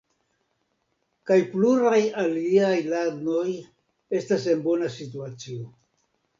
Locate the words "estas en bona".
4.23-4.93